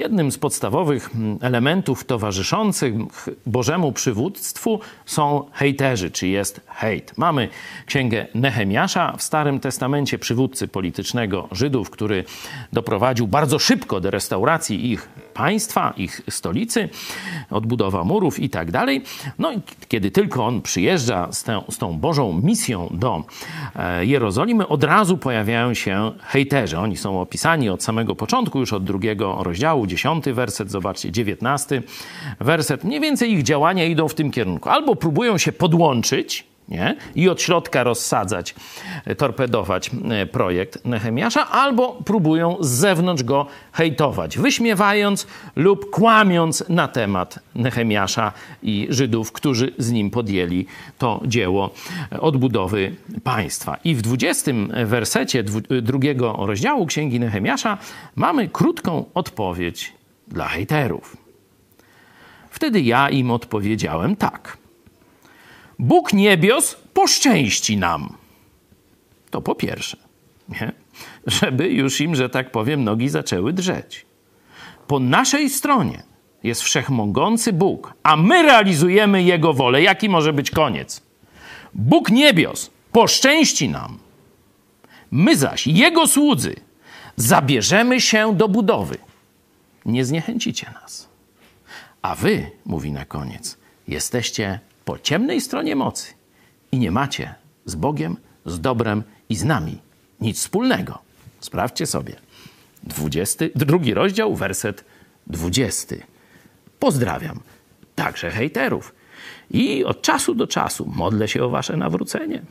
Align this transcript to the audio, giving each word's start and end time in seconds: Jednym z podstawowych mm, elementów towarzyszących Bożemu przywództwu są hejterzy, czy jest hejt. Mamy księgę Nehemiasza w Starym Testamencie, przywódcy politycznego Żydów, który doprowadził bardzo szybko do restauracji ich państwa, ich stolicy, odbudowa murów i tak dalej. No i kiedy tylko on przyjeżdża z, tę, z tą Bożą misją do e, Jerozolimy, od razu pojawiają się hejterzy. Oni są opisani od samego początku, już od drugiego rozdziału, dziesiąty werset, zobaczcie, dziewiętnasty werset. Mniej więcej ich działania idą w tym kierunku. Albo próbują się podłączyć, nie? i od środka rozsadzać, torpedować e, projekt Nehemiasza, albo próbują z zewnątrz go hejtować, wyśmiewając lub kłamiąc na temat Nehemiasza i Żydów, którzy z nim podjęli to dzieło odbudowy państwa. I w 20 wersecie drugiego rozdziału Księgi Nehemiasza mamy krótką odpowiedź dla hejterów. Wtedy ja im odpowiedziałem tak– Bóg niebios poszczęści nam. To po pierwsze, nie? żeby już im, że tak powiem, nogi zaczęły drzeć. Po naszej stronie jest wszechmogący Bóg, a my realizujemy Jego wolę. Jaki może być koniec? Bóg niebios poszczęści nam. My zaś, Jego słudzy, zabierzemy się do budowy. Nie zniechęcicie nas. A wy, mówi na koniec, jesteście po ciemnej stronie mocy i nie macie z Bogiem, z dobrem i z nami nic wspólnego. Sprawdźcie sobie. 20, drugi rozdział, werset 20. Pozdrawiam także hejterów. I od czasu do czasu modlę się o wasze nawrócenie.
Jednym 0.00 0.32
z 0.32 0.38
podstawowych 0.38 1.10
mm, 1.14 1.38
elementów 1.40 2.04
towarzyszących 2.04 2.94
Bożemu 3.46 3.92
przywództwu 3.92 4.80
są 5.06 5.44
hejterzy, 5.52 6.10
czy 6.10 6.28
jest 6.28 6.60
hejt. 6.66 7.18
Mamy 7.18 7.48
księgę 7.86 8.26
Nehemiasza 8.34 9.16
w 9.16 9.22
Starym 9.22 9.60
Testamencie, 9.60 10.18
przywódcy 10.18 10.68
politycznego 10.68 11.48
Żydów, 11.52 11.90
który 11.90 12.24
doprowadził 12.72 13.26
bardzo 13.26 13.58
szybko 13.58 14.00
do 14.00 14.10
restauracji 14.10 14.92
ich 14.92 15.08
państwa, 15.34 15.94
ich 15.96 16.20
stolicy, 16.30 16.88
odbudowa 17.50 18.04
murów 18.04 18.38
i 18.38 18.50
tak 18.50 18.70
dalej. 18.70 19.02
No 19.38 19.52
i 19.52 19.60
kiedy 19.88 20.10
tylko 20.10 20.46
on 20.46 20.62
przyjeżdża 20.62 21.32
z, 21.32 21.42
tę, 21.42 21.62
z 21.70 21.78
tą 21.78 21.98
Bożą 21.98 22.40
misją 22.42 22.88
do 22.90 23.24
e, 23.76 24.06
Jerozolimy, 24.06 24.68
od 24.68 24.84
razu 24.84 25.18
pojawiają 25.18 25.74
się 25.74 26.12
hejterzy. 26.22 26.78
Oni 26.78 26.96
są 26.96 27.20
opisani 27.20 27.68
od 27.68 27.82
samego 27.82 28.14
początku, 28.14 28.60
już 28.60 28.72
od 28.72 28.84
drugiego 28.84 29.38
rozdziału, 29.42 29.86
dziesiąty 29.86 30.34
werset, 30.34 30.70
zobaczcie, 30.70 31.12
dziewiętnasty 31.12 31.82
werset. 32.40 32.84
Mniej 32.84 33.00
więcej 33.00 33.32
ich 33.32 33.42
działania 33.42 33.84
idą 33.84 34.08
w 34.08 34.14
tym 34.14 34.30
kierunku. 34.30 34.68
Albo 34.68 34.96
próbują 34.96 35.38
się 35.38 35.52
podłączyć, 35.52 36.49
nie? 36.70 36.96
i 37.14 37.28
od 37.28 37.42
środka 37.42 37.84
rozsadzać, 37.84 38.54
torpedować 39.16 39.90
e, 40.10 40.26
projekt 40.26 40.84
Nehemiasza, 40.84 41.50
albo 41.50 41.98
próbują 42.04 42.56
z 42.60 42.68
zewnątrz 42.68 43.22
go 43.22 43.46
hejtować, 43.72 44.38
wyśmiewając 44.38 45.26
lub 45.56 45.90
kłamiąc 45.90 46.64
na 46.68 46.88
temat 46.88 47.38
Nehemiasza 47.54 48.32
i 48.62 48.86
Żydów, 48.90 49.32
którzy 49.32 49.72
z 49.78 49.90
nim 49.92 50.10
podjęli 50.10 50.66
to 50.98 51.20
dzieło 51.26 51.70
odbudowy 52.20 52.94
państwa. 53.24 53.76
I 53.84 53.94
w 53.94 54.02
20 54.02 54.52
wersecie 54.84 55.44
drugiego 55.82 56.36
rozdziału 56.38 56.86
Księgi 56.86 57.20
Nehemiasza 57.20 57.78
mamy 58.16 58.48
krótką 58.48 59.04
odpowiedź 59.14 59.92
dla 60.28 60.48
hejterów. 60.48 61.16
Wtedy 62.50 62.80
ja 62.80 63.10
im 63.10 63.30
odpowiedziałem 63.30 64.16
tak– 64.16 64.56
Bóg 65.80 66.12
niebios 66.12 66.76
poszczęści 66.94 67.76
nam. 67.76 68.16
To 69.30 69.40
po 69.40 69.54
pierwsze, 69.54 69.96
nie? 70.48 70.72
żeby 71.26 71.68
już 71.68 72.00
im, 72.00 72.14
że 72.14 72.28
tak 72.28 72.50
powiem, 72.50 72.84
nogi 72.84 73.08
zaczęły 73.08 73.52
drzeć. 73.52 74.06
Po 74.86 74.98
naszej 74.98 75.50
stronie 75.50 76.02
jest 76.42 76.62
wszechmogący 76.62 77.52
Bóg, 77.52 77.94
a 78.02 78.16
my 78.16 78.42
realizujemy 78.42 79.22
Jego 79.22 79.52
wolę. 79.52 79.82
Jaki 79.82 80.08
może 80.08 80.32
być 80.32 80.50
koniec? 80.50 81.02
Bóg 81.74 82.10
niebios 82.10 82.70
poszczęści 82.92 83.68
nam. 83.68 83.98
My 85.10 85.36
zaś, 85.36 85.66
Jego 85.66 86.06
słudzy, 86.06 86.56
zabierzemy 87.16 88.00
się 88.00 88.36
do 88.36 88.48
budowy. 88.48 88.98
Nie 89.86 90.04
zniechęcicie 90.04 90.70
nas. 90.82 91.08
A 92.02 92.14
wy, 92.14 92.50
mówi 92.66 92.92
na 92.92 93.04
koniec, 93.04 93.58
jesteście 93.88 94.60
po 94.90 94.98
ciemnej 94.98 95.40
stronie 95.40 95.76
mocy 95.76 96.14
i 96.72 96.78
nie 96.78 96.90
macie 96.90 97.34
z 97.64 97.74
Bogiem, 97.74 98.16
z 98.46 98.60
dobrem 98.60 99.02
i 99.28 99.36
z 99.36 99.44
nami 99.44 99.78
nic 100.20 100.38
wspólnego. 100.38 100.98
Sprawdźcie 101.40 101.86
sobie. 101.86 102.16
20, 102.82 103.44
drugi 103.54 103.94
rozdział, 103.94 104.34
werset 104.34 104.84
20. 105.26 105.96
Pozdrawiam 106.78 107.40
także 107.94 108.30
hejterów. 108.30 108.94
I 109.50 109.84
od 109.84 110.02
czasu 110.02 110.34
do 110.34 110.46
czasu 110.46 110.86
modlę 110.86 111.28
się 111.28 111.44
o 111.44 111.50
wasze 111.50 111.76
nawrócenie. 111.76 112.42